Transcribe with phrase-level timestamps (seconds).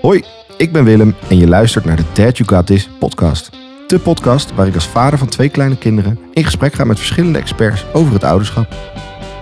[0.00, 0.24] Hoi,
[0.56, 3.50] ik ben Willem en je luistert naar de Dad You Got This podcast.
[3.86, 7.38] De podcast waar ik als vader van twee kleine kinderen in gesprek ga met verschillende
[7.38, 8.74] experts over het ouderschap.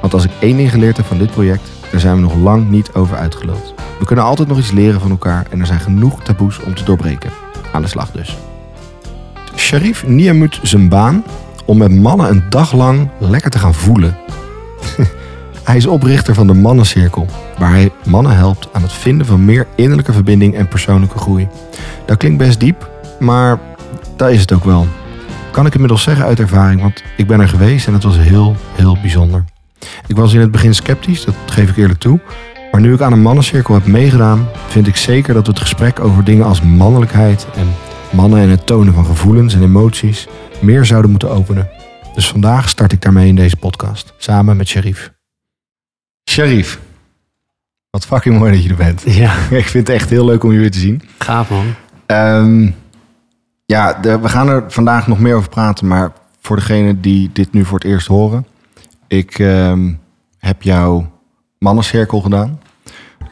[0.01, 2.71] Want als ik één ding geleerd heb van dit project, daar zijn we nog lang
[2.71, 3.75] niet over uitgeluld.
[3.99, 6.85] We kunnen altijd nog iets leren van elkaar en er zijn genoeg taboes om te
[6.85, 7.31] doorbreken.
[7.73, 8.37] Aan de slag dus.
[9.57, 11.25] Sharif Niamut zijn baan
[11.65, 14.19] om met mannen een dag lang lekker te gaan voelen.
[15.65, 17.27] Hij is oprichter van de Mannencirkel,
[17.59, 21.49] waar hij mannen helpt aan het vinden van meer innerlijke verbinding en persoonlijke groei.
[22.07, 23.59] Dat klinkt best diep, maar
[24.17, 24.87] dat is het ook wel.
[25.51, 28.57] Kan ik inmiddels zeggen uit ervaring, want ik ben er geweest en het was heel,
[28.75, 29.45] heel bijzonder.
[30.07, 32.21] Ik was in het begin sceptisch, dat geef ik eerlijk toe.
[32.71, 36.01] Maar nu ik aan een mannencirkel heb meegedaan, vind ik zeker dat we het gesprek
[36.01, 37.67] over dingen als mannelijkheid en
[38.11, 40.27] mannen en het tonen van gevoelens en emoties
[40.61, 41.69] meer zouden moeten openen.
[42.15, 45.13] Dus vandaag start ik daarmee in deze podcast, samen met Sharif.
[46.31, 46.81] Sharif,
[47.97, 49.03] wat fucking mooi dat je er bent.
[49.07, 51.03] Ja, Ik vind het echt heel leuk om je weer te zien.
[51.19, 51.75] gaaf man.
[52.07, 52.71] Ehm,
[53.67, 57.53] ja, de- we gaan er vandaag nog meer over praten, maar voor degenen die dit
[57.53, 58.47] nu voor het eerst horen.
[59.07, 59.93] Ik ehm,
[60.39, 61.11] heb jouw
[61.59, 62.61] mannencirkel gedaan.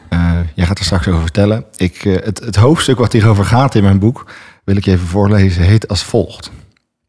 [0.09, 1.65] Eh, jij gaat er straks over vertellen.
[1.75, 4.31] Ik, eh, het, het hoofdstuk wat hierover gaat in mijn boek,
[4.63, 6.51] wil ik je even voorlezen, heet als volgt.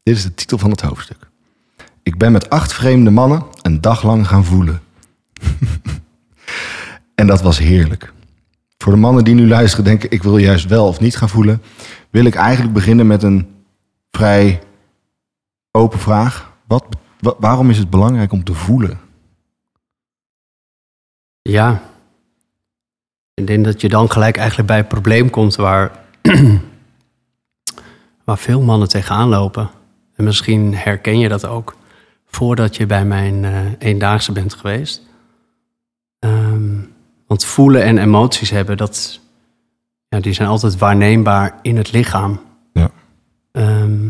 [0.02, 1.28] Dit is de titel van het hoofdstuk.
[2.02, 4.80] Ik ben met acht vreemde mannen een dag lang gaan voelen.
[7.16, 8.12] en dat was heerlijk.
[8.78, 11.62] Voor de mannen die nu luisteren denken, ik wil juist wel of niet gaan voelen,
[12.10, 13.54] wil ik eigenlijk beginnen met een
[14.10, 14.62] vrij
[15.70, 16.52] open vraag.
[16.66, 16.84] Wat,
[17.20, 19.00] wa- waarom is het belangrijk om te voelen?
[21.42, 21.82] Ja.
[23.34, 25.90] Ik denk dat je dan gelijk eigenlijk bij het probleem komt waar,
[28.24, 29.70] waar veel mannen tegenaan lopen.
[30.14, 31.76] En misschien herken je dat ook
[32.26, 35.02] voordat je bij mijn eh, eendaagse bent geweest.
[37.26, 39.20] Want voelen en emoties hebben, dat,
[40.08, 42.40] ja, die zijn altijd waarneembaar in het lichaam.
[42.72, 42.90] Ja.
[43.52, 44.08] Ehm,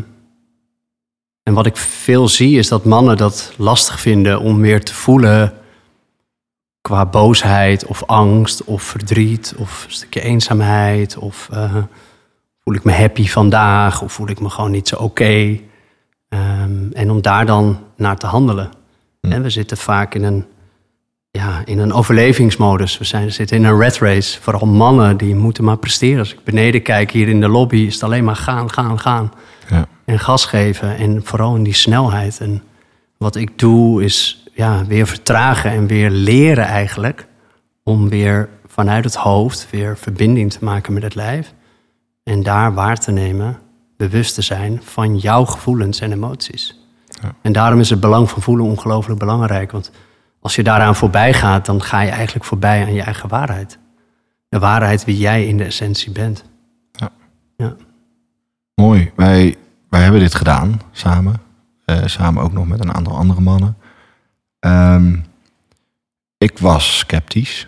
[1.43, 5.53] en wat ik veel zie is dat mannen dat lastig vinden om weer te voelen
[6.81, 11.75] qua boosheid of angst of verdriet of een stukje eenzaamheid of eh,
[12.63, 15.59] voel ik me happy vandaag of voel ik me gewoon niet zo oké.
[16.29, 18.69] Ehm, en om daar dan naar te handelen.
[19.21, 20.45] En we zitten vaak in een,
[21.37, 22.97] ja, in een overlevingsmodus.
[22.97, 24.41] We zijn, zitten in een rat race.
[24.41, 26.19] Vooral mannen die moeten maar presteren.
[26.19, 29.31] Als ik beneden kijk hier in de lobby is het alleen maar gaan, gaan, gaan
[29.69, 29.87] Ja.
[30.05, 30.97] en gas geven.
[30.97, 32.39] En vooral in die snelheid.
[32.39, 32.63] En
[33.17, 37.27] wat ik doe is ja, weer vertragen en weer leren eigenlijk.
[37.83, 41.53] Om weer vanuit het hoofd weer verbinding te maken met het lijf.
[42.23, 43.59] En daar waar te nemen,
[43.97, 46.79] bewust te zijn van jouw gevoelens en emoties.
[47.21, 47.33] Ja.
[47.41, 49.71] En daarom is het belang van voelen ongelooflijk belangrijk.
[49.71, 49.91] Want
[50.39, 53.77] als je daaraan voorbij gaat, dan ga je eigenlijk voorbij aan je eigen waarheid.
[54.49, 56.43] De waarheid wie jij in de essentie bent.
[56.91, 57.09] Ja.
[57.57, 57.75] Ja.
[58.75, 59.11] Mooi.
[59.15, 59.55] Wij,
[59.89, 61.41] wij hebben dit gedaan samen.
[61.85, 63.77] Eh, samen ook nog met een aantal andere mannen.
[64.59, 65.15] Ehm,
[66.37, 67.67] ik was sceptisch.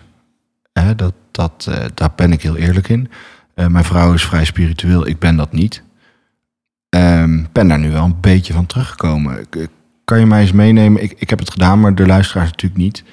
[0.72, 3.10] Hè, dat, dat, eh, daar ben ik heel eerlijk in.
[3.54, 5.06] Eh, mijn vrouw is vrij spiritueel.
[5.06, 5.82] Ik ben dat niet.
[6.88, 9.40] Ehm ben daar nu wel een beetje van teruggekomen.
[9.40, 9.70] Ik- ik-
[10.10, 11.02] Kan je mij eens meenemen?
[11.02, 13.04] Ik, ik heb het gedaan, maar de luisteraars natuurlijk niet.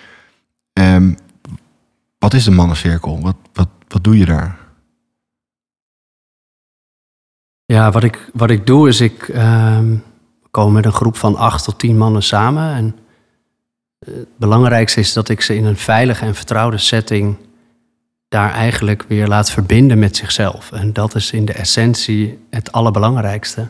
[0.74, 1.13] Ehm,
[2.18, 3.22] wat is de mannencirkel?
[3.22, 4.58] Wat, wat, wat doe je daar?
[7.66, 9.96] Ja, wat ik, wat ik doe is ik ehm,
[10.52, 12.74] komen met een groep van acht tot tien mannen samen.
[12.74, 12.96] En
[14.00, 17.38] eh, het belangrijkste is dat ik ze in een veilige en vertrouwde setting
[18.28, 20.72] daar eigenlijk weer laat verbinden met zichzelf.
[20.72, 23.68] En dat is in de essentie het allerbelangrijkste.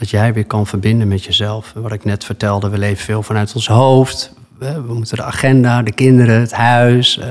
[0.00, 1.72] Dat jij weer kan verbinden met jezelf.
[1.74, 4.34] En wat ik net vertelde, we leven veel vanuit ons hoofd.
[4.58, 7.28] We, we moeten de agenda, de kinderen, het huis, eh,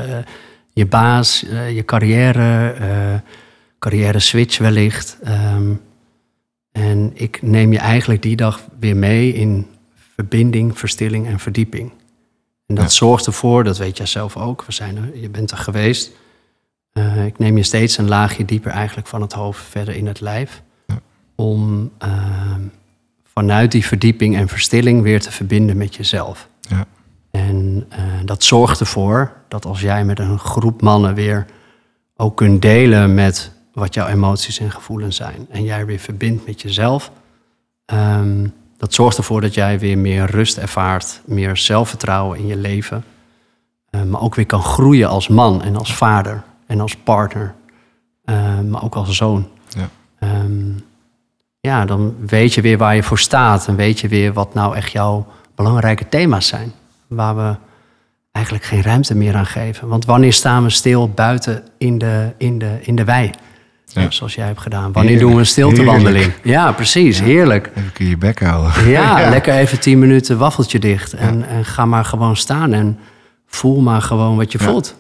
[0.74, 3.20] je baas, eh, je carrière, eh,
[3.80, 5.18] carrière switch wellicht.
[5.24, 5.72] Ehm,
[6.72, 9.68] en ik neem je eigenlijk die dag weer mee in
[10.16, 11.92] verbinding, verstilling en verdieping.
[12.68, 12.90] En dat Ja.
[12.90, 16.12] zorgt ervoor, dat weet jij zelf ook, we zijn er, je bent er geweest.
[17.26, 20.62] Ik neem je steeds een laagje dieper eigenlijk van het hoofd verder in het lijf.
[20.88, 21.00] Ja.
[21.36, 21.92] Om
[23.40, 26.48] vanuit die verdieping en verstilling weer te verbinden met jezelf.
[26.60, 26.86] Ja.
[27.32, 31.46] En eh, dat zorgt ervoor dat als jij met een groep mannen weer
[32.16, 35.48] ook kunt delen met wat jouw emoties en gevoelens zijn.
[35.50, 37.12] En jij weer verbindt met jezelf.
[37.86, 38.48] ehm,
[38.78, 43.04] dat zorgt ervoor dat jij weer meer rust ervaart, meer zelfvertrouwen in je leven.
[43.90, 47.54] eh, maar ook weer kan groeien als man en als vader en als partner.
[48.26, 49.48] eh, maar ook als zoon.
[49.70, 49.90] Ja.
[50.20, 50.69] Ehm,
[51.60, 53.68] ja, dan weet je weer waar je voor staat.
[53.68, 56.72] En weet je weer wat nou echt jouw belangrijke thema's zijn.
[57.08, 57.56] Waar we
[58.32, 59.88] eigenlijk geen ruimte meer aan geven.
[59.88, 63.32] Want wanneer staan we stil buiten in de, in de, in de wei?
[63.94, 64.12] Ja.
[64.12, 64.82] Zoals jij hebt gedaan.
[64.92, 65.22] Wanneer Heerlijk.
[65.22, 66.34] doen we een stiltewandeling?
[66.44, 67.20] Ja, precies.
[67.22, 67.72] Heerlijk.
[67.76, 68.88] Even kun je je bek houden.
[68.90, 71.14] Ja, lekker even tien minuten waffeltje dicht.
[71.14, 73.00] En, en ga maar gewoon staan en
[73.48, 74.66] voel maar gewoon wat je Ja.
[74.66, 74.96] voelt.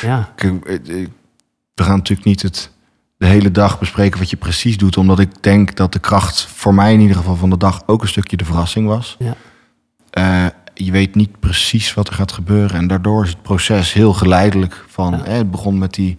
[0.00, 1.06] Ja, eh, eh,
[1.74, 2.70] we gaan natuurlijk niet het,
[3.18, 4.96] de hele dag bespreken wat je precies doet.
[4.96, 8.02] Omdat ik denk dat de kracht voor mij in ieder geval van de dag ook
[8.02, 9.16] een stukje de verrassing was.
[9.18, 9.34] ja,
[10.10, 12.76] Eh, je weet niet precies wat er gaat gebeuren.
[12.76, 14.84] En daardoor is het proces heel geleidelijk.
[14.88, 15.22] Van, Ja.
[15.24, 16.16] hè, het begon met die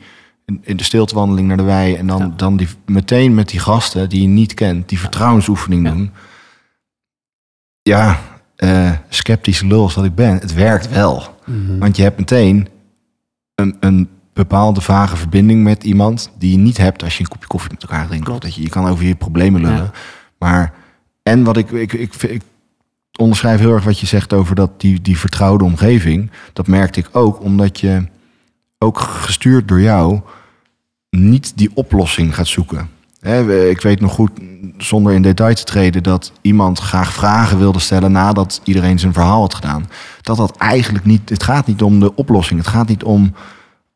[0.61, 1.95] in, de stiltewandeling naar de wei.
[1.95, 2.33] En dan, Ja.
[2.35, 4.89] dan die, meteen met die gasten die je niet kent.
[4.89, 6.11] Die vertrouwensoefening doen.
[7.81, 8.19] Ja,
[8.55, 10.33] eh sceptische lul als dat ik ben.
[10.33, 11.35] Het werkt wel.
[11.45, 11.77] Mhm.
[11.77, 12.67] Want je hebt meteen
[13.55, 14.09] een, een
[14.39, 17.81] bepaalde vage verbinding met iemand die je niet hebt als je een kopje koffie met
[17.81, 18.25] elkaar drinkt.
[18.25, 18.41] Klopt.
[18.41, 19.77] Dat je, je kan over je problemen lullen.
[19.77, 19.91] Ja.
[20.37, 20.73] Maar,
[21.23, 22.41] en wat ik, ik, ik, ik
[23.19, 26.31] onderschrijf heel erg wat je zegt over dat die, die vertrouwde omgeving.
[26.53, 28.07] Dat merkte ik ook, omdat je
[28.77, 30.19] ook gestuurd door jou
[31.09, 32.89] niet die oplossing gaat zoeken.
[33.69, 34.31] Ik weet nog goed,
[34.77, 39.41] zonder in detail te treden, dat iemand graag vragen wilde stellen nadat iedereen zijn verhaal
[39.41, 39.89] had gedaan.
[40.21, 42.59] Dat dat eigenlijk niet, het gaat niet om de oplossing.
[42.59, 43.33] Het gaat niet om,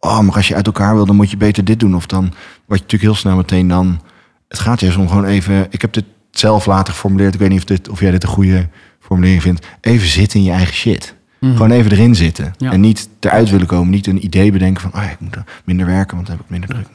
[0.04, 1.96] oh, maar als je uit elkaar wil, dan moet je beter dit doen.
[1.96, 2.24] Of dan,
[2.66, 4.02] wat je natuurlijk heel snel meteen dan,
[4.48, 7.60] het gaat juist om gewoon even, ik heb dit zelf later geformuleerd, ik weet niet
[7.60, 8.68] of, dit, of jij dit een goede
[9.00, 9.68] formulering vindt.
[9.82, 11.16] Even zitten in je eigen shit.
[11.40, 11.52] Mhm.
[11.52, 12.54] Gewoon even erin zitten.
[12.58, 12.72] Ja.
[12.72, 13.90] En niet eruit willen komen.
[13.90, 15.02] Niet een idee bedenken van...
[15.02, 16.88] Oh ik moet minder werken, want dan heb ik minder druk.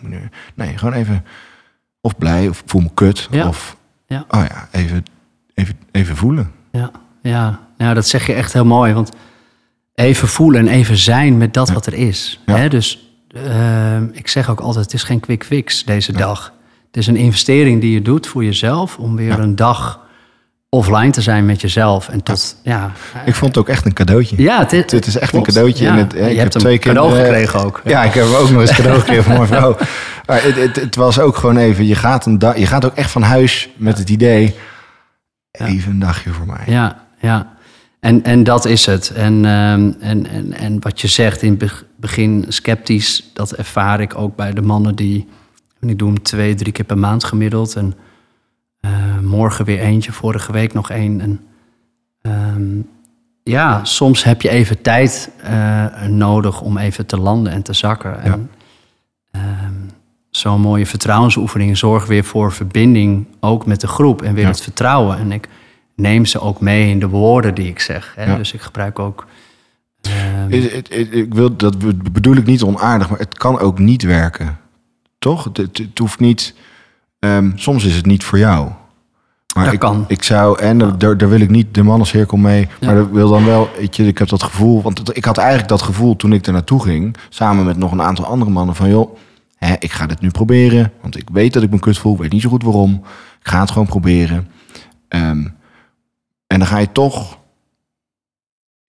[0.55, 1.25] Nee, gewoon even...
[2.00, 3.28] Of blij, of voel me kut.
[3.31, 3.49] Ja.
[3.49, 3.76] Of...
[4.06, 4.25] Ja.
[4.28, 5.05] Oh ja, even,
[5.55, 6.50] even, even voelen.
[6.72, 6.90] Ja,
[7.22, 7.60] ja.
[7.78, 8.93] ja, dat zeg je echt heel mooi.
[8.93, 9.10] Want
[9.99, 11.75] even voelen en even zijn met dat Ja.
[11.75, 12.41] wat er is.
[12.47, 12.56] Ja.
[12.56, 12.69] Hè?
[12.69, 13.09] Dus
[13.45, 16.53] ehm, ik zeg ook altijd, het is geen quick fix deze dag.
[16.87, 18.97] Het is een investering die je doet voor jezelf...
[18.99, 20.00] om weer een dag
[20.69, 22.09] offline te zijn met jezelf.
[22.09, 22.93] En tot, ja...
[23.25, 24.43] Ik vond het ook echt een cadeautje.
[24.43, 25.87] ja, het, Het is echt een cadeautje.
[25.87, 27.81] En het, je ik heb hebt een twee keer cadeau gekregen ook.
[27.85, 29.77] Ja, ik heb ook nog eens cadeau gekregen van mijn vrouw.
[30.27, 31.87] Maar het, het, het was ook gewoon even...
[31.87, 34.55] Je gaat, een da- je gaat ook echt van huis met het idee...
[35.51, 36.62] Even een dagje voor mij.
[36.67, 37.56] Ja, ja.
[38.00, 39.11] En, en dat is het.
[39.11, 44.00] En, ehm, en, en, en wat je zegt in het beg- begin sceptisch, dat ervaar
[44.00, 45.29] ik ook bij de mannen die.
[45.81, 47.77] Ik doe hem twee, drie keer per maand gemiddeld.
[47.77, 47.95] En
[48.81, 48.91] eh,
[49.23, 51.21] morgen weer eentje, vorige week nog één.
[51.21, 51.41] En,
[52.23, 52.81] ehm,
[53.43, 58.21] ja, soms heb je even tijd eh, nodig om even te landen en te zakken.
[58.23, 58.51] En,
[59.31, 59.73] ehm,
[60.31, 64.51] Zo'n mooie vertrouwensoefening zorgt weer voor verbinding, ook met de groep en weer Ja.
[64.51, 65.19] het vertrouwen.
[65.19, 65.49] En ik
[65.99, 68.12] neem ze ook mee in de woorden die ik zeg.
[68.17, 68.25] Hè?
[68.25, 68.37] Ja.
[68.37, 69.27] Dus ik gebruik ook.
[70.00, 70.53] ehm,
[70.91, 74.59] Ik wil, dat be- bedoel ik niet onaardig, maar het kan ook niet werken.
[75.19, 75.45] Toch?
[75.45, 76.55] Het, het, het hoeft niet.
[77.19, 78.71] ehm, soms is het niet voor jou.
[79.55, 80.05] Maar Dat ik, kan.
[80.09, 82.69] ik zou, en daar- daar, daar wil ik niet de mannencirkel mee.
[82.81, 82.93] Ja.
[82.93, 84.83] Maar ik wil dan wel, weet je, ik heb dat gevoel.
[84.83, 87.17] Want ik had eigenlijk dat gevoel toen ik er naartoe ging.
[87.29, 88.75] Samen met nog een aantal andere mannen.
[88.75, 89.17] Van joh,
[89.56, 90.93] hè, ik ga dit nu proberen.
[91.03, 92.12] Want ik weet dat ik me kut voel.
[92.15, 92.93] Ik weet niet zo goed waarom.
[93.41, 94.49] Ik ga het gewoon proberen.
[95.09, 95.44] Ehm,
[96.49, 97.39] en dan ga je toch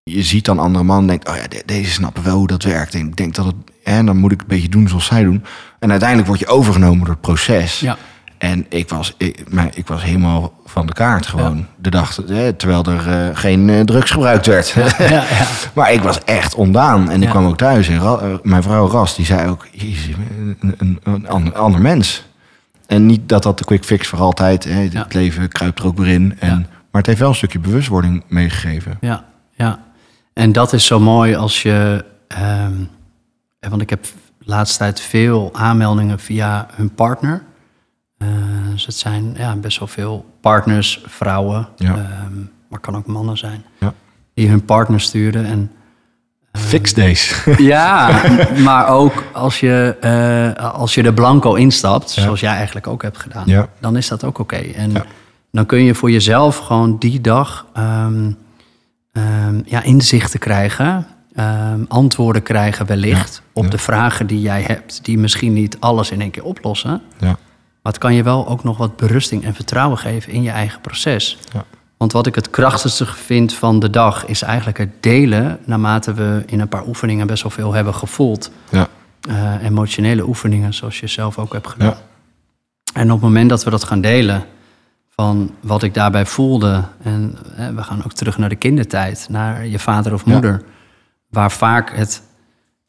[0.03, 2.63] je ziet dan andere mannen en denkt, oh ja, de- deze snappen wel hoe dat
[2.63, 2.95] werkt.
[2.95, 3.55] En ik denk dat het,
[3.85, 5.45] en dan moet ik een beetje doen zoals zij doen.
[5.79, 7.81] En uiteindelijk word je overgenomen door het proces.
[7.81, 7.97] ja,
[8.39, 11.67] En ik was, ik, maar ik was helemaal van de kaart gewoon.
[11.77, 12.15] De dag,
[12.57, 14.69] terwijl er eh, geen eh, drugs gebruikt werd.
[14.69, 15.25] ja, ja.
[15.75, 17.11] maar ik was echt ondaan.
[17.11, 17.89] En ik kwam ook thuis.
[17.89, 20.15] En Ra- eh, mijn vrouw Ras, die zei ook, jezus,
[20.61, 22.25] een, een, een ander, ander mens.
[22.87, 24.65] En niet dat dat de quick fix voor altijd.
[24.65, 24.89] Hè.
[24.93, 26.37] Het leven kruipt er ook weer in.
[26.39, 26.67] En, Ja.
[26.95, 28.99] Maar het heeft wel een stukje bewustwording meegegeven.
[29.01, 29.79] Ja, ja.
[30.33, 32.05] En dat is zo mooi als je.
[32.29, 32.73] ehm,
[33.61, 34.11] eh, want ik heb de
[34.45, 37.43] laatste tijd veel aanmeldingen via hun partner.
[38.19, 38.29] Eh,
[38.73, 41.95] dus het zijn ja, best wel veel partners, vrouwen, Ja.
[41.97, 42.33] ehm,
[42.69, 43.93] maar kan ook mannen zijn, Ja.
[44.35, 45.45] die hun partner sturen.
[45.45, 45.71] En
[46.53, 47.55] Fix deze.
[47.63, 48.23] ja,
[48.59, 53.19] maar ook als je, eh, als je er blanco instapt, zoals jij eigenlijk ook hebt
[53.19, 54.57] gedaan, dan is dat ook oké.
[54.57, 54.93] En.
[55.55, 58.31] Dan kun je voor jezelf gewoon die dag ehm,
[59.13, 63.41] ehm, ja, inzichten krijgen, ehm, antwoorden krijgen wellicht Ja.
[63.53, 63.71] op Ja.
[63.71, 67.03] de vragen die jij hebt, die misschien niet alles in één keer oplossen.
[67.19, 67.27] Ja.
[67.83, 70.81] Maar het kan je wel ook nog wat berusting en vertrouwen geven in je eigen
[70.81, 71.39] proces.
[71.53, 71.65] Ja.
[71.97, 76.43] Want wat ik het krachtigste vind van de dag is eigenlijk het delen, naarmate we
[76.47, 78.51] in een paar oefeningen best wel veel hebben gevoeld.
[78.71, 78.89] Ja.
[79.29, 81.89] Eh, emotionele oefeningen, zoals je zelf ook hebt gedaan.
[81.89, 81.97] Ja.
[82.95, 84.45] En op het moment dat we dat gaan delen,
[85.17, 89.67] van wat ik daarbij voelde, en eh, we gaan ook terug naar de kindertijd, naar
[89.67, 90.33] je vader of Ja.
[90.33, 90.63] moeder,
[91.31, 92.23] waar vaak het,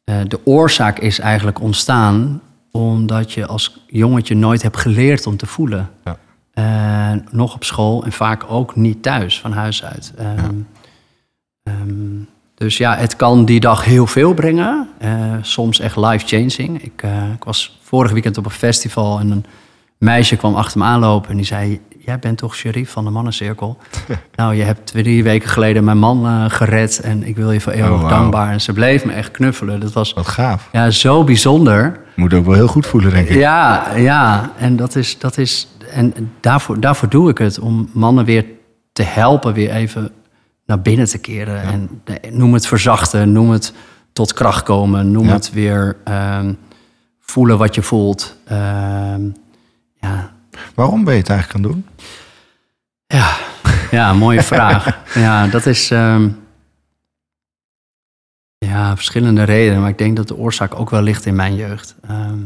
[0.04, 2.42] eh, de oorzaak is eigenlijk ontstaan
[2.72, 5.90] omdat je als jongetje nooit hebt geleerd om te voelen.
[6.04, 6.18] Ja.
[6.54, 10.14] Eh, nog op school en vaak ook niet thuis, van huis uit.
[10.18, 10.54] Ehm,
[11.64, 12.24] ehm,
[12.56, 14.90] Dus ja, het kan die dag heel veel brengen.
[14.98, 16.82] Eh, soms echt life-changing.
[16.84, 17.04] Ik,
[17.34, 19.46] ik was vorig weekend op een festival en een
[19.98, 23.78] meisje kwam achter me aanlopen en die zei: Jij bent toch sheriff van de mannencirkel?
[24.36, 27.72] nou, je hebt drie weken geleden mijn man eh, gered en ik wil je voor
[27.74, 28.52] eeuwig Oh, dankbaar.
[28.52, 29.80] En ze bleef me echt knuffelen.
[29.80, 30.70] Dat was Wat gaaf.
[30.72, 32.00] ja, zo bijzonder.
[32.16, 33.36] Moet ook wel heel goed voelen, denk ik.
[33.36, 34.52] Ja, ja.
[34.58, 35.68] En dat is, dat is.
[35.92, 37.60] En daarvoor, daarvoor doe ik het.
[37.60, 38.46] Om mannen weer
[38.94, 40.12] te helpen, weer even
[40.66, 41.62] naar binnen te keren.
[41.62, 43.74] En eh, noem het verzachten, noem het
[44.14, 45.34] tot kracht komen, noem Ja.
[45.34, 46.54] het weer ehm,
[47.22, 48.36] voelen wat je voelt.
[48.46, 49.22] Ehm,
[50.06, 50.34] ja.
[50.76, 51.86] Waarom ben je het eigenlijk gaan doen?
[53.08, 53.38] Ja,
[53.92, 55.14] ja, mooie vraag.
[55.14, 55.92] Ja, dat is.
[55.92, 56.30] ehm,
[58.58, 59.82] ja, verschillende redenen.
[59.82, 61.96] Maar ik denk dat de oorzaak ook wel ligt in mijn jeugd.
[62.08, 62.40] Ehm,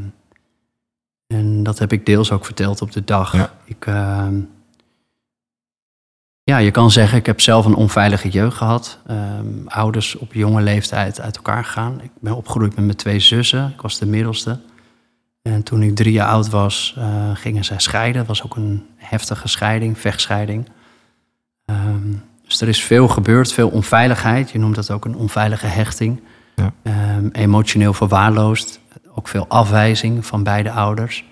[1.28, 3.34] en dat heb ik deels ook verteld op de dag.
[3.34, 3.54] Ja.
[3.66, 4.39] Ik, ehm,
[6.44, 9.00] ja, je kan zeggen, ik heb zelf een onveilige jeugd gehad.
[9.66, 12.01] Ouders op jonge leeftijd uit elkaar gegaan.
[12.01, 13.70] Ik ben opgegroeid met mijn twee zussen.
[13.74, 14.60] Ik was de middelste.
[15.53, 18.18] En toen ik drie jaar oud was, eh, gingen zij scheiden.
[18.18, 20.70] Het was ook een heftige scheiding, vechtscheiding.
[21.65, 22.13] Ehm,
[22.48, 24.51] dus er is veel gebeurd, veel onveiligheid.
[24.51, 26.22] Je noemt dat ook een onveilige hechting.
[26.56, 26.74] Ja.
[26.84, 28.79] Ehm, emotioneel verwaarloosd.
[29.15, 31.25] Ook veel afwijzing van beide ouders.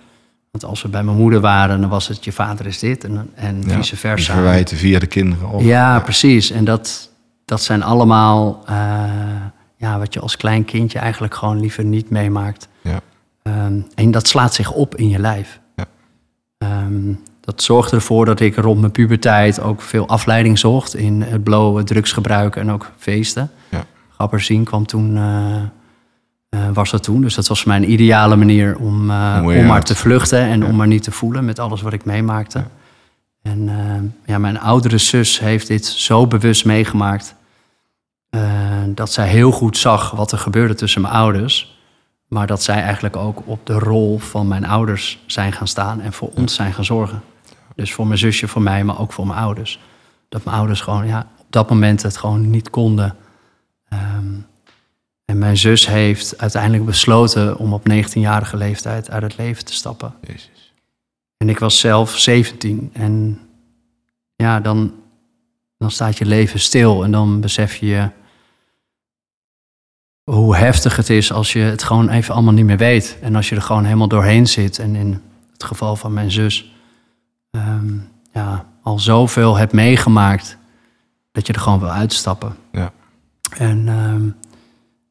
[0.52, 3.30] Want als we bij mijn moeder waren, dan was het je vader is dit en,
[3.36, 4.34] en Ja, vice versa.
[4.34, 5.50] verwijten via de kinderen.
[5.50, 6.52] Of, Ja, precies.
[6.52, 7.10] En dat,
[7.46, 8.76] dat zijn allemaal eh,
[9.78, 12.68] ja, wat je als klein kindje eigenlijk gewoon liever niet meemaakt.
[12.82, 13.00] Ja.
[13.48, 15.60] Ehm, en dat slaat zich op in je lijf.
[15.76, 15.86] Ja.
[16.58, 21.44] Ehm, dat zorgde ervoor dat ik rond mijn puberteit ook veel afleiding zocht in het
[21.44, 23.52] blowen, drugsgebruik en ook feesten.
[23.70, 23.86] Ja.
[24.18, 25.56] Gabberzien kwam toen, eh,
[26.50, 27.22] eh, was dat toen.
[27.22, 30.66] Dus dat was mijn ideale manier om, way om maar te vluchten en Ja.
[30.66, 32.64] om maar niet te voelen met alles wat ik meemaakte.
[33.42, 37.36] En eh, ja, mijn oudere zus heeft dit zo bewust meegemaakt.
[38.88, 41.77] dat zij heel goed zag wat er gebeurde tussen mijn ouders.
[42.28, 46.14] Maar dat zij eigenlijk ook op de rol van mijn ouders zijn gaan staan en
[46.14, 47.22] voor ons zijn gaan zorgen.
[47.76, 49.80] Dus voor mijn zusje, voor mij, maar ook voor mijn ouders.
[50.30, 53.16] Dat mijn ouders gewoon ja, op dat moment het gewoon niet konden.
[53.90, 54.34] Ehm,
[55.26, 60.14] en mijn zus heeft uiteindelijk besloten om op 19-jarige leeftijd uit het leven te stappen.
[60.22, 60.74] Jezus.
[61.38, 62.90] En ik was zelf 17.
[62.94, 63.40] En
[64.36, 64.94] ja, dan,
[65.78, 67.04] dan staat je leven stil.
[67.04, 68.10] En dan besef je
[70.32, 73.18] hoe heftig het is als je het gewoon even allemaal niet meer weet.
[73.22, 74.80] En als je er gewoon helemaal doorheen zit.
[74.80, 75.22] En in
[75.54, 76.72] het geval van mijn zus,
[77.52, 77.94] ehm,
[78.34, 80.58] ja, al zoveel hebt meegemaakt
[81.32, 82.56] dat je er gewoon wil uitstappen.
[82.72, 82.92] Ja.
[83.58, 84.22] En ehm,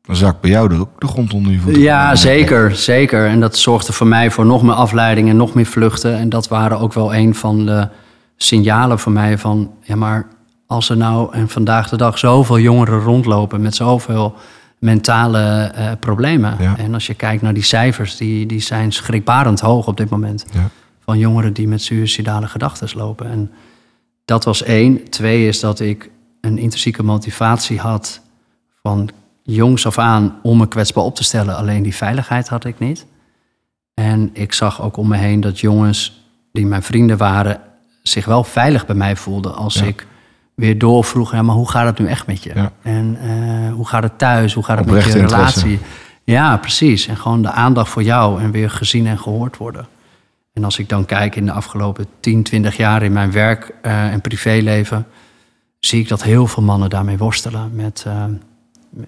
[0.03, 1.83] Dan zakt bij jou de, ook de grond onder je voeten.
[1.83, 3.27] ja, zeker, zeker.
[3.27, 6.17] En dat zorgde voor mij voor nog meer afleiding en nog meer vluchten.
[6.17, 7.89] En dat waren ook wel een van de
[8.37, 9.71] signalen voor mij van...
[9.83, 10.27] ja, maar
[10.67, 13.61] als er nou en vandaag de dag zoveel jongeren rondlopen...
[13.61, 14.37] met zoveel
[14.78, 16.56] mentale eh, problemen.
[16.61, 16.76] Ja.
[16.76, 20.45] En als je kijkt naar die cijfers, die, die zijn schrikbarend hoog op dit moment.
[20.52, 20.68] Ja.
[21.04, 23.30] Van jongeren die met suïcidale gedachten lopen.
[23.30, 23.50] En
[24.25, 25.09] dat was één.
[25.11, 28.21] Twee is dat ik een intrinsieke motivatie had
[28.83, 29.09] van
[29.42, 31.56] jongs af aan om me kwetsbaar op te stellen.
[31.56, 33.06] Alleen die veiligheid had ik niet.
[33.95, 37.61] En ik zag ook om me heen dat jongens die mijn vrienden waren...
[38.02, 39.85] zich wel veilig bij mij voelden als Ja.
[39.85, 40.06] ik
[40.57, 41.33] weer doorvroeg...
[41.33, 42.51] Ja, maar hoe gaat het nu echt met je?
[42.55, 42.73] Ja.
[42.83, 44.55] En eh, hoe gaat het thuis?
[44.55, 45.37] Hoe gaat het met je interesse.
[45.37, 45.79] relatie?
[46.25, 47.07] Ja, precies.
[47.07, 49.87] En gewoon de aandacht voor jou en weer gezien en gehoord worden.
[50.53, 54.13] En als ik dan kijk in de afgelopen 10, 20 jaar in mijn werk eh,
[54.13, 55.07] en privéleven,
[55.79, 57.71] zie ik dat heel veel mannen daarmee worstelen.
[57.75, 58.25] Met, eh,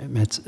[0.08, 0.42] met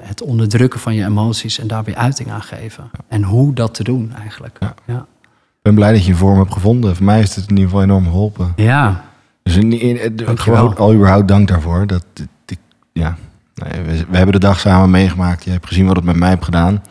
[0.00, 2.90] het onderdrukken van je emoties en daar weer uiting aan geven.
[3.08, 4.56] En hoe dat te doen eigenlijk.
[4.60, 4.74] Ja.
[4.86, 5.06] Ja.
[5.30, 6.96] Ik ben blij dat je een vorm hebt gevonden.
[6.96, 8.52] Voor mij heeft het in ieder geval enorm geholpen.
[8.56, 9.08] ja.
[9.42, 9.68] Dus in,
[10.16, 10.36] Dankjewel.
[10.36, 11.86] gewoon al überhaupt dank daarvoor.
[11.86, 12.04] Dat,
[12.46, 12.58] ik-
[12.92, 13.16] ja,
[13.54, 15.44] nee, we, we hebben de dag samen meegemaakt.
[15.44, 16.82] Je hebt gezien wat het met mij heeft gedaan.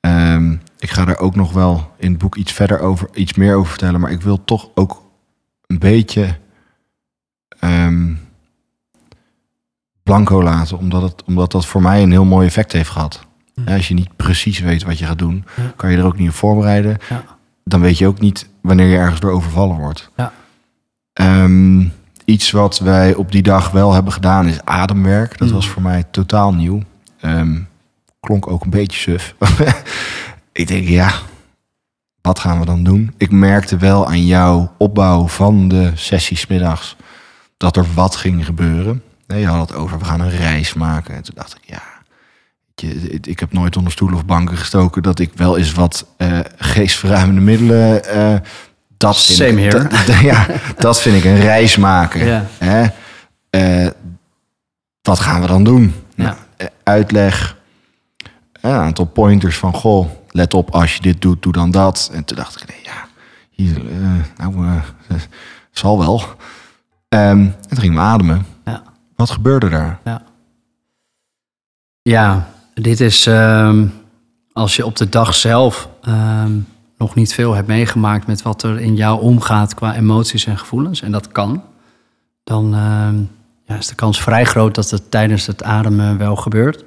[0.00, 3.54] Ehm, ik ga er ook nog wel in het boek iets verder over, iets meer
[3.56, 4.00] over vertellen.
[4.00, 5.02] Maar ik wil toch ook
[5.66, 6.38] een beetje
[7.60, 8.12] ehm,
[10.02, 10.78] blanco laten.
[10.78, 13.26] Omdat, het, omdat dat voor mij een heel mooi effect heeft gehad.
[13.66, 15.72] Ja, als je niet precies weet wat je gaat doen, Ja.
[15.76, 16.96] kan je er ook niet op voorbereiden.
[17.08, 17.24] Ja.
[17.64, 20.10] Dan weet je ook niet wanneer je ergens door overvallen wordt.
[20.16, 20.32] Ja.
[21.20, 21.84] Ehm,
[22.24, 25.38] iets wat wij op die dag wel hebben gedaan is ademwerk.
[25.38, 25.54] Dat Mm.
[25.54, 26.82] was voor mij totaal nieuw.
[27.20, 27.58] Ehm,
[28.20, 29.34] klonk ook een beetje suf.
[30.52, 31.12] ik denk, ja,
[32.20, 33.14] wat gaan we dan doen?
[33.16, 36.96] Ik merkte wel aan jouw opbouw van de sessies middags
[37.56, 39.02] dat er wat ging gebeuren.
[39.26, 41.14] Je had het over, we gaan een reis maken.
[41.14, 41.82] En toen dacht ik, ja,
[43.22, 47.40] ik heb nooit onder stoelen of banken gestoken dat ik wel eens wat eh geestverruimende
[47.40, 48.04] middelen.
[48.04, 48.38] eh,
[49.00, 49.88] dat vind Same ik, here.
[50.06, 50.46] dat- ja,
[50.78, 52.26] dat vind ik een reis maken.
[52.26, 52.44] Ja.
[52.58, 52.86] Hè?
[53.50, 53.90] Eh,
[55.02, 55.94] wat gaan we dan doen?
[56.14, 56.24] Ja.
[56.24, 57.56] Nou, uitleg,
[58.60, 62.10] een aantal pointers van, goh, let op als je dit doet, doe dan dat.
[62.12, 63.06] En toen dacht ik, nee, ja,
[63.50, 65.16] hier, eh, nou, eh,
[65.70, 66.22] zal wel.
[67.08, 68.46] Ehm, en toen ging ik ademen.
[68.64, 68.82] Ja.
[69.16, 69.98] Wat gebeurde daar?
[70.04, 70.22] Ja.
[72.02, 73.86] Ja, dit is ehm,
[74.52, 76.52] als je op de dag zelf ehm,
[77.00, 81.02] nog niet veel hebt meegemaakt met wat er in jou omgaat qua emoties en gevoelens,
[81.02, 81.62] en dat kan,
[82.44, 83.16] dan ehm,
[83.64, 86.84] ja, is de kans vrij groot dat het tijdens het ademen wel gebeurt.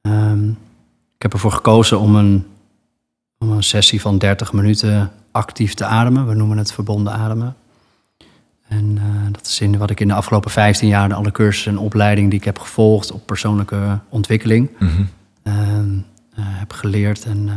[0.00, 0.48] Ehm,
[1.16, 2.46] ik heb ervoor gekozen om een,
[3.38, 6.26] om een sessie van 30 minuten actief te ademen.
[6.26, 7.56] We noemen het verbonden ademen.
[8.68, 11.72] En eh, dat is in wat ik in de afgelopen 15 jaar, de alle cursussen
[11.72, 14.70] en opleiding die ik heb gevolgd op persoonlijke ontwikkeling,
[15.42, 15.98] ehm,
[16.34, 17.24] eh, heb geleerd.
[17.24, 17.48] En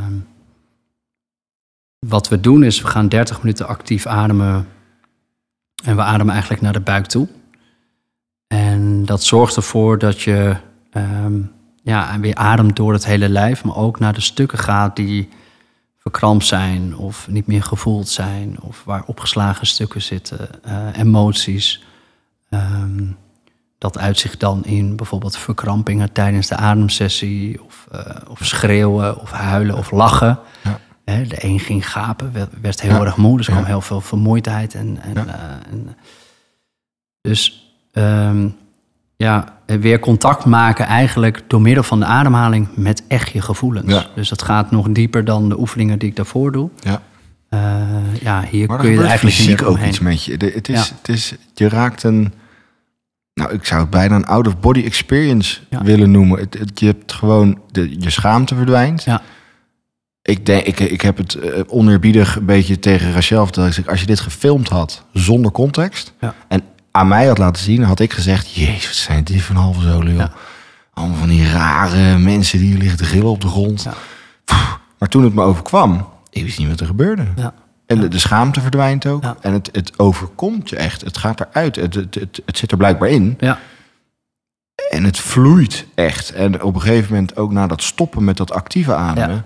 [2.00, 4.68] wat we doen is, we gaan 30 minuten actief ademen.
[5.84, 7.27] En we ademen eigenlijk naar de buik toe.
[8.48, 10.56] En dat zorgt ervoor dat je
[10.92, 11.39] ehm,
[11.84, 15.30] ja, weer ademt door het hele lijf, maar ook naar de stukken gaat die
[15.98, 21.84] verkrampt zijn of niet meer gevoeld zijn of waar opgeslagen stukken zitten, eh, emoties.
[22.50, 23.06] Ehm,
[23.77, 29.77] dat uitzicht dan in bijvoorbeeld verkrampingen tijdens de ademsessie of, eh, of schreeuwen of huilen
[29.77, 30.39] of lachen.
[30.63, 30.80] Ja.
[31.12, 33.02] Hè, de een ging gapen, werd, werd heel Ja.
[33.06, 34.74] erg moe, dus kwam heel veel vermoeidheid.
[34.76, 35.34] En, en, eh,
[35.72, 35.96] en,
[37.22, 38.48] dus ehm,
[39.18, 44.06] ja, weer contact maken eigenlijk door middel van de ademhaling met echt je gevoelens.
[44.16, 46.70] Dus dat gaat nog dieper dan de oefeningen die ik daarvoor doe.
[46.80, 47.02] Ja.
[47.50, 50.38] Eh, ja, hier Maar kun je er eigenlijk fysiek ook iets met je.
[50.38, 50.96] De- het is, Ja.
[50.98, 52.34] het is, je raakt een,
[53.34, 55.84] nou ik zou het bijna een out-of-body experience Ja.
[55.84, 56.40] willen noemen.
[56.40, 59.04] Het, het- je hebt gewoon, de, je schaamte verdwijnt.
[59.04, 59.22] Ja.
[60.27, 63.67] Ik, denk, ik, ik heb het eh, oneerbiedig een beetje tegen Rachel verteld.
[63.67, 66.13] Ik zeg, als je dit gefilmd had zonder context...
[66.19, 66.34] Ja.
[66.48, 68.53] en aan mij had laten zien, had ik gezegd...
[68.53, 70.17] Jezus, wat zijn dit van halve zolen, joh.
[70.17, 70.31] Ja.
[70.93, 73.84] Allemaal van die rare mensen die hier liggen te gillen op de grond.
[73.84, 73.93] Ja.
[74.46, 77.24] Pff, Maar toen het me overkwam, ik wist niet wat er gebeurde.
[77.36, 77.53] Ja.
[77.86, 79.23] En de, de schaamte verdwijnt ook.
[79.23, 79.38] Ja.
[79.41, 81.02] En het, het overkomt je echt.
[81.02, 81.75] Het gaat eruit.
[81.75, 83.38] Het, het, het, het zit er blijkbaar in.
[83.39, 83.60] Ja.
[84.89, 86.32] En het vloeit echt.
[86.32, 89.45] En op een gegeven moment ook na dat stoppen met dat actieve ademen.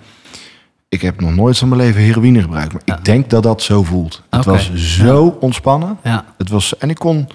[0.91, 2.73] Ik heb nog nooit van mijn leven heroïne gebruikt.
[2.73, 2.97] Maar Ja.
[2.97, 4.21] ik denk dat dat zo voelt.
[4.29, 5.97] Het was zo ontspannen.
[6.03, 7.27] Ja, Het was, en ik kon...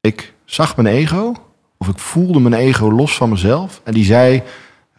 [0.00, 1.32] Ik zag mijn ego.
[1.78, 3.80] Of ik voelde mijn ego los van mezelf.
[3.84, 4.42] En die zei...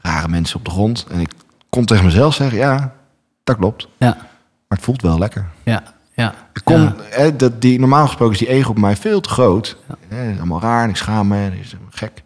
[0.01, 1.05] Rare mensen op de grond.
[1.11, 1.31] En ik
[1.69, 2.57] kon tegen mezelf zeggen...
[2.57, 2.93] Ja,
[3.43, 3.87] dat klopt.
[3.97, 4.07] ja,
[4.67, 5.45] Maar het voelt wel lekker.
[5.63, 6.33] ja, ja.
[6.53, 9.77] Ik kon, hè, dat, die, normaal gesproken is die ego bij mij veel te groot.
[10.07, 11.35] Hè, allemaal raar en ik schaam me.
[11.37, 12.23] en is gek.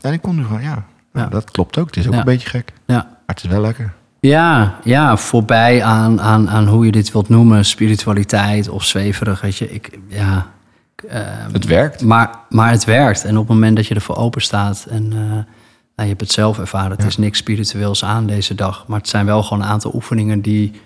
[0.00, 1.86] En ik kon nu gewoon, ja, nou, dat klopt ook.
[1.86, 2.72] Het is ook een beetje gek.
[2.86, 2.94] ja.
[2.94, 3.92] Maar het is wel lekker.
[4.26, 9.56] Ja, ja, voorbij aan, aan, aan hoe je dit wilt noemen, spiritualiteit of zweverig, weet
[9.56, 9.72] je.
[9.72, 10.46] Ik, ja,
[11.08, 12.02] ehm, Het werkt.
[12.02, 13.24] maar, maar het werkt.
[13.24, 15.44] En op het moment dat je ervoor open staat en eh, nou,
[15.96, 17.06] je hebt het zelf ervaren, het Ja.
[17.06, 18.84] is niks spiritueels aan deze dag.
[18.86, 20.80] Maar het zijn wel gewoon een aantal oefeningen die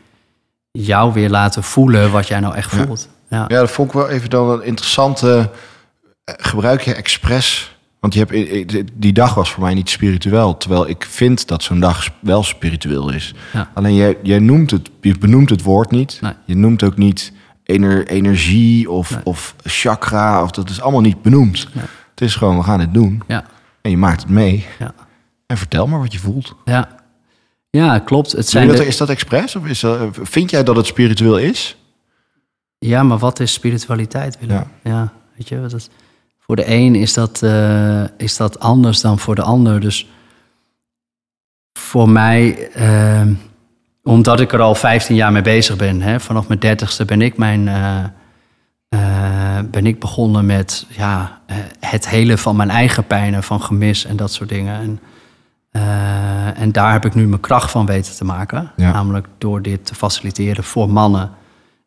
[0.70, 2.84] jou weer laten voelen wat jij nou echt Ja.
[2.84, 3.08] voelt.
[3.28, 5.50] Ja, Ja, dat vond ik wel even dan een interessante...
[6.24, 7.69] eh, Gebruik je expres...
[8.00, 10.56] Want je hebt, eh, eh, die dag was voor mij niet spiritueel.
[10.56, 13.34] Terwijl ik vind dat zo'n dag wel spiritueel is.
[13.52, 13.70] Ja.
[13.74, 16.18] Alleen jij, jij noemt het, je benoemt het woord niet.
[16.20, 16.32] Nee.
[16.44, 17.32] Je noemt ook niet
[17.64, 19.20] ener, energie of, Nee.
[19.24, 20.42] of chakra.
[20.42, 21.68] Of, dat is allemaal niet benoemd.
[21.74, 21.84] Nee.
[22.10, 23.22] Het is gewoon, we gaan het doen.
[23.28, 23.44] ja,
[23.82, 24.66] En je maakt het mee.
[24.78, 24.94] ja.
[25.46, 26.54] En vertel maar wat je voelt.
[26.64, 26.88] ja.
[27.70, 28.32] ja klopt.
[28.32, 29.56] Het zijn dat, de- is dat expres?
[29.56, 31.76] Of is dat, vind jij dat het spiritueel is?
[32.78, 34.56] Ja, maar wat is spiritualiteit, Willem?
[34.56, 34.90] Ja.
[34.90, 35.90] Ja, weet je, wat het,
[36.50, 39.80] voor de een is dat, eh, is dat anders dan voor de ander.
[39.80, 40.06] Dus
[41.72, 43.26] voor mij, eh,
[44.02, 47.36] omdat ik er al 15 jaar mee bezig ben, hè, vanaf mijn dertigste ben ik
[47.36, 47.68] mijn...
[47.68, 48.04] eh,
[49.70, 51.40] ben ik begonnen met ja,
[51.80, 54.80] het hele van mijn eigen pijnen, van gemis en dat soort dingen.
[54.80, 55.00] En,
[56.54, 58.72] en daar heb ik nu mijn kracht van weten te maken.
[58.76, 58.92] Ja.
[58.92, 61.30] Namelijk door dit te faciliteren voor mannen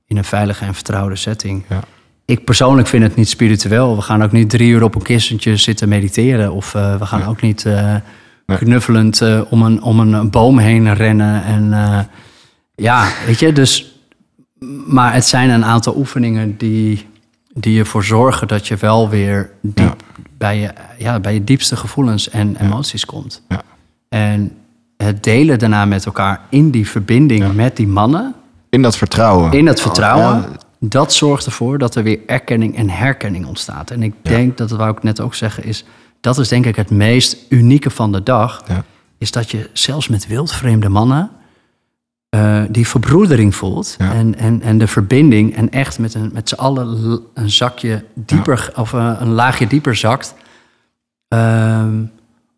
[0.06, 1.66] in een veilige en vertrouwde setting.
[1.70, 1.80] Ja.
[2.26, 3.96] Ik persoonlijk vind het niet spiritueel.
[3.96, 6.52] We gaan ook niet drie uur op een kistentje zitten mediteren.
[6.54, 7.28] Of eh, we gaan Nee.
[7.30, 7.96] ook niet eh,
[8.46, 11.44] knuffelend eh, om, een, om een boom heen rennen.
[11.44, 11.74] En
[12.76, 13.88] ja, weet je, dus...
[14.88, 17.08] Maar het zijn een aantal oefeningen die,
[17.54, 19.96] die ervoor zorgen dat je wel weer diep
[20.38, 23.42] bij, je, ja, bij je diepste gevoelens en emoties komt.
[23.50, 23.62] Ja.
[24.10, 24.52] En
[24.98, 28.34] het delen daarna met elkaar in die verbinding met die mannen,
[28.70, 29.52] In dat vertrouwen.
[29.52, 30.46] in dat vertrouwen,
[30.90, 33.92] dat zorgt ervoor dat er weer erkenning en herkenning ontstaat.
[33.92, 35.86] En ik denk, dat wou ik net ook zeggen, is
[36.22, 38.64] dat is denk ik het meest unieke van de dag.
[38.68, 38.84] Ja.
[39.18, 41.32] Is dat je zelfs met wildvreemde mannen
[42.30, 43.96] eh, die verbroedering voelt.
[43.98, 44.14] Ja.
[44.14, 45.56] En, en, en de verbinding.
[45.56, 49.96] En echt met, een, met z'n allen een zakje dieper of eh, een laagje dieper
[49.96, 50.36] zakt.
[51.28, 52.04] Ehm,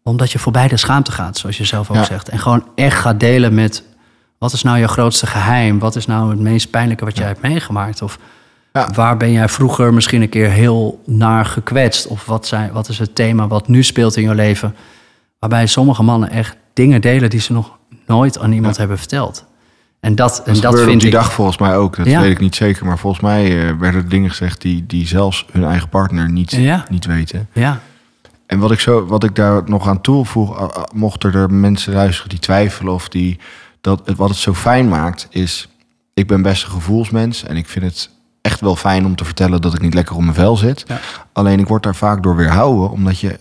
[0.03, 2.29] omdat je voorbij de schaamte gaat, zoals je zelf ook zegt.
[2.29, 3.83] En gewoon echt gaat delen met...
[4.37, 5.79] wat is nou je grootste geheim?
[5.79, 8.01] Wat is nou het meest pijnlijke wat jij hebt meegemaakt?
[8.01, 8.19] Of
[8.73, 8.89] Ja.
[8.93, 12.07] waar ben jij vroeger misschien een keer heel naar gekwetst?
[12.07, 14.75] Of wat, zijn, wat is het thema wat nu speelt in je leven?
[15.39, 17.29] Waarbij sommige mannen echt dingen delen...
[17.29, 19.45] die ze nog nooit aan iemand hebben verteld.
[19.99, 21.15] En dat, en Dat, dat gebeurde vind op die ik...
[21.15, 21.95] dag volgens mij ook.
[21.95, 22.21] Dat Ja.
[22.21, 22.85] weet ik niet zeker.
[22.85, 26.51] Maar volgens mij eh, werden er dingen gezegd die, die zelfs hun eigen partner niet,
[26.51, 26.85] Ja.
[26.89, 27.49] niet weten.
[27.53, 27.79] Ja,
[28.47, 32.29] En wat ik, zo, wat ik daar nog aan toevoeg, uh, mochten er mensen luisteren
[32.29, 33.39] die twijfelen of die
[33.85, 35.69] dat het, wat het zo fijn maakt, is
[36.13, 38.09] ik ben best een gevoelsmens en ik vind het
[38.41, 40.83] echt wel fijn om te vertellen dat ik niet lekker op mijn vel zit.
[40.87, 40.99] Ja.
[41.33, 43.39] Alleen ik word daar vaak door weerhouden, omdat je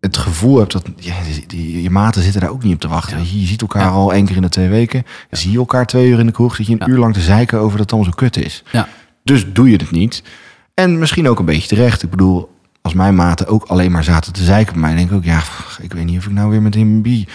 [0.00, 2.88] het gevoel hebt dat ja, die, die- je maten zitten daar ook niet op te
[2.88, 3.18] wachten.
[3.18, 3.24] Ja.
[3.30, 5.04] Je, je ziet elkaar al één keer in de twee weken.
[5.30, 7.58] Zie je elkaar twee uur in de kroeg, zit je een uur lang te zeiken
[7.58, 8.62] over dat het allemaal zo kut is.
[8.72, 8.88] ja,
[9.24, 10.22] Dus doe je het niet.
[10.74, 12.02] En misschien ook een beetje terecht.
[12.02, 12.50] Ik bedoel,
[12.82, 15.42] als mijn maten ook alleen maar zaten te zeiken bij mij, denk ik ook, ja,
[15.80, 17.26] ik weet niet of ik nou weer met hem bi.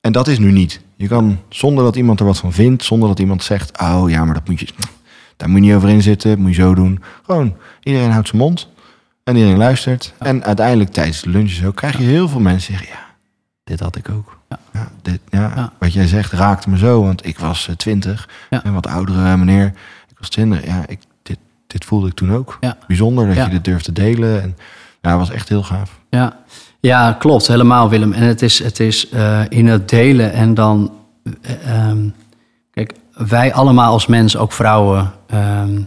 [0.00, 0.80] En dat is nu niet.
[0.96, 4.24] Je kan zonder dat iemand er wat van vindt, zonder dat iemand zegt, oh ja,
[4.24, 4.66] maar dat moet je,
[5.36, 7.02] daar moet je niet over in zitten, dat moet je zo doen.
[7.24, 8.68] Gewoon, iedereen houdt zijn mond
[9.24, 10.14] en iedereen luistert.
[10.18, 13.06] En uiteindelijk tijdens de lunches ook krijg je heel veel mensen zeggen, ja,
[13.64, 14.38] dit had ik ook.
[14.48, 14.58] Ja.
[14.72, 15.72] Ja, dit, ja.
[15.78, 19.66] Wat jij zegt raakte me zo, want ik was eh, twintig en wat oudere meneer,
[20.08, 20.66] ik was twintig.
[20.66, 22.58] Ja, ik, dit, dit voelde ik toen ook.
[22.60, 22.78] Ja.
[22.86, 24.42] Bijzonder dat je dit durft te delen.
[24.42, 24.56] En
[25.00, 25.98] ja, was echt heel gaaf.
[26.10, 26.36] Ja,
[26.80, 28.12] ja klopt, helemaal Willem.
[28.12, 30.92] En het is, het is eh, in het delen en dan...
[31.42, 31.98] eh, ehm,
[32.70, 32.92] kijk,
[33.28, 35.12] wij allemaal als mens, ook vrouwen...
[35.26, 35.80] ehm,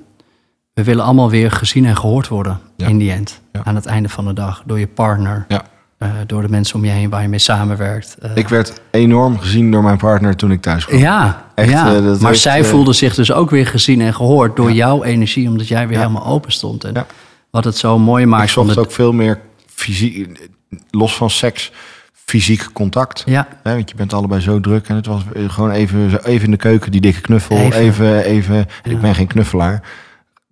[0.73, 2.87] we willen allemaal weer gezien en gehoord worden Ja.
[2.87, 3.41] in die end.
[3.51, 3.61] Ja.
[3.63, 4.63] Aan het einde van de dag.
[4.65, 5.61] Door je partner, Ja.
[5.97, 8.17] eh, door de mensen om je heen waar je mee samenwerkt.
[8.35, 10.99] Ik werd enorm gezien door mijn partner toen ik thuis kwam.
[10.99, 11.83] ja, Echt, ja.
[11.83, 15.67] maar heeft, zij voelde zich dus ook weer gezien en gehoord door jouw energie, omdat
[15.67, 16.83] jij weer helemaal open stond.
[16.83, 17.05] En
[17.51, 20.49] wat het zo mooi maakt ik van zocht de- ook veel meer fysiek,
[20.89, 21.71] los van seks,
[22.13, 23.23] fysiek contact.
[23.25, 26.51] Ja, Hè, want je bent allebei zo druk en het was gewoon even, even in
[26.51, 27.57] de keuken, die dikke knuffel.
[27.57, 27.73] Even.
[27.79, 28.55] Even, even.
[28.55, 28.91] En Ja.
[28.91, 29.83] ik ben geen knuffelaar.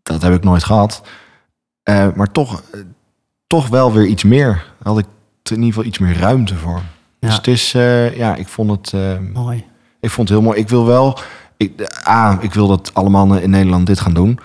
[0.04, 1.02] Dat heb ik nooit gehad.
[1.84, 2.80] Eh, maar toch, eh,
[3.48, 4.66] toch wel weer iets meer.
[4.84, 5.06] Had ik
[5.44, 6.82] in ieder geval iets meer ruimte voor.
[7.20, 7.36] Dus Ja.
[7.36, 9.66] het is, eh, ja, ik vond het, eh, mooi.
[10.00, 10.60] ik vond het heel mooi.
[10.60, 11.20] Ik wil wel,
[11.58, 11.72] ik,
[12.08, 14.40] A, ik wil dat alle mannen in Nederland dit gaan doen.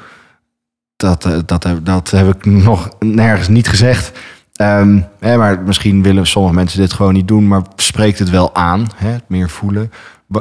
[0.97, 4.19] Dat, eh, dat, heb, dat heb ik nog nergens niet gezegd.
[4.57, 8.55] Ehm, hè, maar misschien willen sommige mensen dit gewoon niet doen, maar spreekt het wel
[8.55, 9.92] aan, hè, het meer voelen.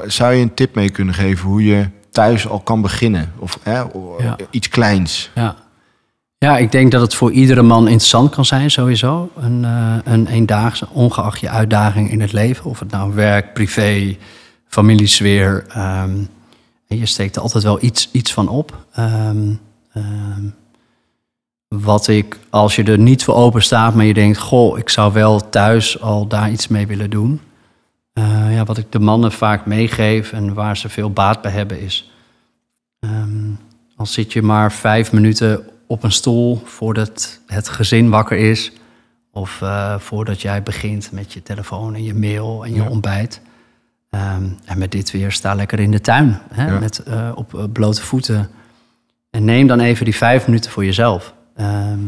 [0.05, 3.31] Zou je een tip mee kunnen geven hoe je thuis al kan beginnen?
[3.39, 3.79] Of hè,
[4.19, 4.35] Ja.
[4.49, 5.31] iets kleins?
[5.35, 5.55] Ja.
[6.37, 9.31] ja, ik denk dat het voor iedere man interessant kan zijn, sowieso.
[9.37, 12.65] Een, eh, een eendaagse, ongeacht je uitdaging in het leven.
[12.65, 14.17] Of het nou werk, privé,
[14.67, 15.65] familiesfeer.
[16.87, 18.85] en je steekt er altijd wel iets, iets van op.
[18.93, 19.53] Ehm,
[21.67, 24.37] wat ik, als je er niet voor open staat, maar je denkt...
[24.37, 27.41] goh, ik zou wel thuis al daar iets mee willen doen.
[28.13, 31.79] Eh, ja, wat ik de mannen vaak meegeef en waar ze veel baat bij hebben
[31.81, 32.11] is...
[32.99, 33.49] ehm,
[33.95, 38.71] al zit je maar vijf minuten op een stoel voordat het gezin wakker is.
[39.31, 42.89] Of eh, voordat jij begint met je telefoon en je mail en je Ja.
[42.89, 43.41] ontbijt.
[44.09, 46.39] Ehm, en met dit weer sta lekker in de tuin.
[46.53, 46.79] Hè, Ja.
[46.79, 48.49] met, eh, op blote voeten.
[49.29, 51.33] En neem dan even die vijf minuten voor jezelf.
[51.55, 51.99] Ehm,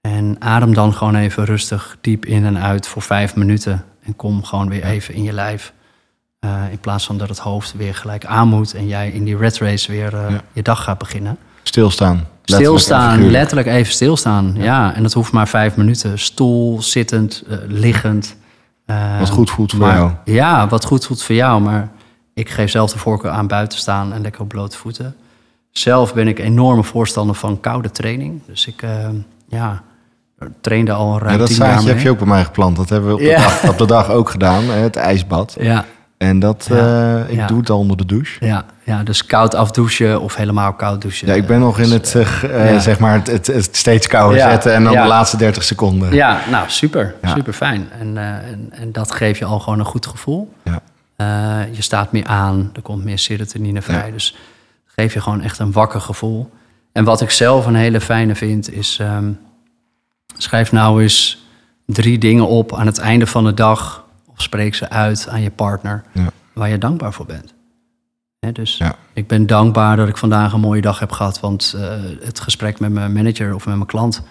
[0.00, 3.84] en adem dan gewoon even rustig diep in en uit voor vijf minuten.
[4.02, 5.72] En kom gewoon weer even in je lijf.
[6.40, 9.36] Eh, in plaats van dat het hoofd weer gelijk aan moet en jij in die
[9.36, 10.40] red race weer eh, Ja.
[10.52, 11.36] je dag gaat beginnen.
[11.62, 12.26] Stilstaan.
[12.44, 14.54] Letterlijk Stilstaan, letterlijk even stilstaan.
[14.56, 14.94] Ja.
[14.94, 16.18] en dat hoeft maar vijf minuten.
[16.18, 18.36] Stoel, zittend, eh, liggend.
[18.86, 20.10] Eh, Wat goed voelt voor maar- jou.
[20.24, 21.60] Ja, wat goed voelt voor jou.
[21.60, 21.88] Maar
[22.34, 25.16] ik geef zelf de voorkeur aan buiten staan en lekker op blote voeten.
[25.70, 28.40] Zelf ben ik enorme voorstander van koude training.
[28.46, 29.08] Dus ik eh,
[29.48, 29.82] ja,
[30.60, 32.76] trainde al ruim Ja, dat tien jaar heb je ook bij mij geplant.
[32.76, 35.56] Dat hebben we op de, dag, op de dag ook gedaan, het ijsbad.
[35.60, 35.84] Ja,
[36.18, 36.76] En dat, Ja.
[37.24, 37.46] eh, ik Ja.
[37.46, 38.44] doe het al onder de douche.
[38.46, 41.26] ja, ja, dus koud afdouchen of helemaal koud douchen.
[41.28, 42.14] Ja, ik ben nog in Dus, het,
[42.50, 46.12] eh, zeg maar, het, het, het steeds kouder zetten en dan de laatste 30 seconden.
[46.14, 47.88] Ja, nou super, super fijn.
[48.00, 50.52] En, en, en dat geeft je al gewoon een goed gevoel.
[50.62, 50.80] Ja.
[51.70, 54.10] Je staat meer aan, er komt meer serotonine vrij.
[54.12, 54.36] Dus
[54.96, 56.50] geef je gewoon echt een wakker gevoel.
[56.92, 59.32] En wat ik zelf een hele fijne vind, is ehm,
[60.36, 61.44] schrijf nou eens
[61.86, 64.04] drie dingen op aan het einde van de dag.
[64.26, 66.30] Of spreek ze uit aan je partner Ja.
[66.52, 67.54] waar je dankbaar voor bent.
[68.52, 68.94] Dus Ja.
[69.12, 71.40] ik ben dankbaar dat ik vandaag een mooie dag heb gehad.
[71.40, 71.88] Want eh,
[72.20, 74.22] het gesprek met mijn manager of met mijn klant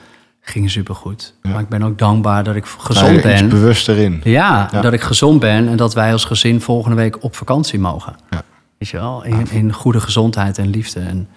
[0.42, 1.34] ging supergoed.
[1.42, 1.50] Ja.
[1.50, 3.50] Maar ik ben ook dankbaar dat ik gezond iets ben.
[3.50, 4.22] bewuster in.
[4.24, 4.82] Ja, Ja.
[4.82, 8.16] dat ik gezond ben en dat wij als gezin volgende week op vakantie mogen.
[8.30, 8.44] Ja.
[8.80, 11.00] Weet je wel, in, in goede gezondheid en liefde.
[11.00, 11.28] En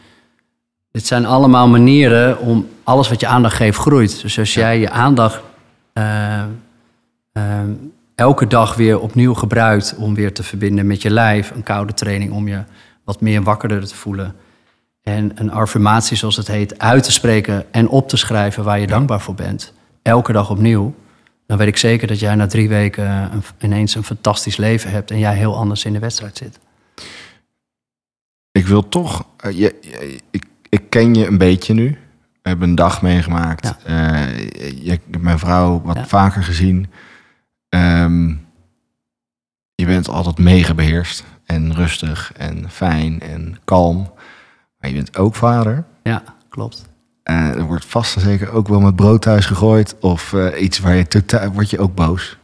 [0.90, 4.20] dit zijn allemaal manieren om alles wat je aandacht geeft groeit.
[4.22, 5.40] Dus als jij je aandacht
[5.92, 6.42] eh,
[7.32, 7.70] ehm,
[8.14, 11.50] elke dag weer opnieuw gebruikt om weer te verbinden met je lijf.
[11.50, 12.62] Een koude training om je
[13.04, 14.34] wat meer wakkerder te voelen.
[15.02, 18.86] En een affirmatie, zoals het heet, uit te spreken en op te schrijven waar je
[18.86, 19.72] dankbaar voor bent.
[20.02, 20.94] Elke dag opnieuw.
[21.46, 25.10] Dan weet ik zeker dat jij na drie weken een- ineens een fantastisch leven hebt
[25.10, 26.58] en jij heel anders in de wedstrijd zit.
[28.62, 29.26] Ik wil toch...
[29.36, 31.98] eh, je, je- ik, ik ken je een beetje nu.
[32.42, 33.74] We hebben een dag meegemaakt.
[33.86, 34.22] Ja.
[34.22, 36.06] Eh, je, mijn vrouw wat Ja.
[36.06, 36.90] vaker gezien.
[37.68, 38.28] Ehm,
[39.74, 41.24] je bent altijd mega beheerst.
[41.44, 44.10] En rustig en fijn en kalm.
[44.78, 45.84] Maar je bent ook vader.
[46.02, 46.84] Ja, klopt.
[47.22, 49.96] Eh, er wordt vast en zeker ook wel met brood thuis gegooid.
[50.00, 51.48] Of iets waar je totaal...
[51.52, 52.38] Word je ook boos.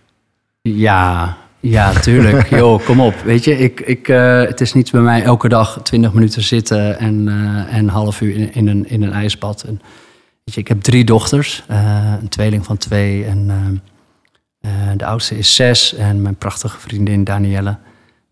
[0.63, 2.51] Ja, ja, tuurlijk.
[2.59, 3.14] Joh, kom op.
[3.25, 6.99] Weet je, ik, ik, eh, het is niet bij mij elke dag 20 minuten zitten
[6.99, 9.62] en, eh, en half uur in, in, een, in een ijsbad.
[9.62, 9.81] En,
[10.44, 13.83] weet je, ik heb drie dochters, eh, een tweeling van twee en
[14.97, 17.77] de oudste is zes en mijn prachtige vriendin Danielle.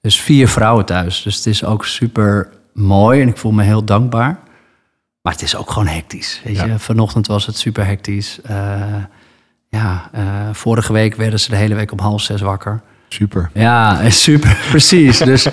[0.01, 1.23] Dus vier vrouwen thuis.
[1.23, 4.39] Dus het is ook super mooi en ik voel me heel dankbaar.
[5.23, 6.41] Maar het is ook gewoon hectisch.
[6.45, 6.67] Weet je?
[6.67, 6.79] Ja.
[6.79, 8.41] Vanochtend was het super hectisch.
[9.69, 10.11] Ja,
[10.53, 12.83] vorige week werden ze de hele week om half zes wakker.
[13.09, 13.51] Super.
[13.53, 15.19] Ja, super, precies.
[15.19, 15.47] Dus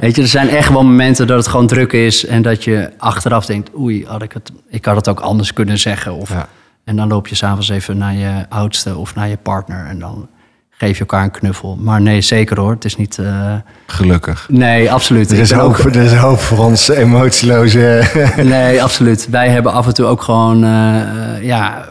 [0.00, 2.90] weet je, er zijn echt wel momenten dat het gewoon druk is en dat je
[2.98, 6.14] achteraf denkt, oei, had ik het, ik had het ook anders kunnen zeggen.
[6.14, 6.46] Of, Ja.
[6.84, 10.28] En dan loop je s'avonds even naar je oudste of naar je partner en dan
[10.70, 11.76] geef je elkaar een knuffel.
[11.80, 13.18] Maar nee, zeker hoor, het is niet.
[13.18, 13.54] eh,
[13.86, 14.46] Gelukkig.
[14.50, 15.30] nee, absoluut.
[15.30, 18.02] Er is, hoop, ook- er is hoop voor ons emotieloze...
[18.36, 19.28] Nee, absoluut.
[19.30, 21.84] Wij hebben af en toe ook gewoon eh, eh, ja,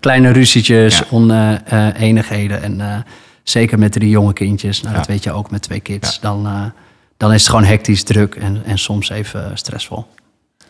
[0.00, 1.04] kleine ruzietjes, Ja.
[1.10, 2.62] oneenigheden.
[2.62, 3.04] en
[3.42, 6.20] zeker met drie jonge kindjes, nou, dat weet je ook met twee kids.
[6.20, 6.64] Dan, eh,
[7.16, 10.06] dan is het gewoon hectisch druk en, en soms even stressvol.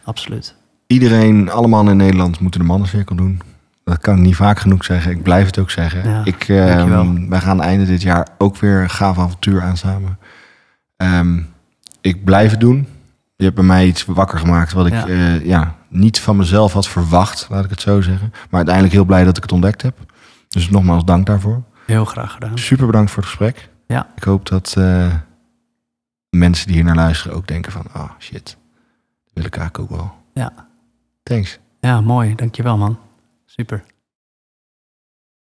[0.05, 0.55] Absoluut.
[0.87, 3.41] Iedereen, alle mannen in Nederland moeten de mannencirkel doen.
[3.85, 5.11] Dat kan ik niet vaak genoeg zeggen.
[5.11, 6.11] Ik blijf het ook zeggen.
[6.11, 7.29] Ja, ik, eh, dankjewel.
[7.29, 10.19] wij gaan einde dit jaar ook weer een gaaf avontuur aan samen.
[10.97, 11.41] Ehm,
[12.01, 12.87] ik blijf het doen.
[13.37, 15.07] Je hebt bij mij iets wakker gemaakt wat ik Ja.
[15.07, 15.39] ja.
[15.45, 18.29] ja, niet van mezelf had verwacht, laat ik het zo zeggen.
[18.31, 19.95] Maar uiteindelijk heel blij dat ik het ontdekt heb.
[20.49, 21.63] Dus nogmaals dank daarvoor.
[21.93, 22.59] Heel graag gedaan.
[22.59, 23.69] Super bedankt voor het gesprek.
[23.87, 24.07] Ja.
[24.17, 25.15] Ik hoop dat eh,
[26.31, 27.87] mensen die hier naar luisteren ook denken van...
[27.93, 28.45] Ah, shit,
[29.25, 30.13] dat wil ik eigenlijk ook wel.
[30.35, 30.69] Ja,
[31.23, 31.59] Thanks.
[31.81, 32.35] ja mooi.
[32.35, 32.99] Dankjewel man.
[33.47, 33.85] Super.